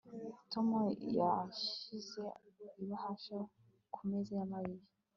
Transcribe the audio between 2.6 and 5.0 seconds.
ibahasha ku meza ya Mariya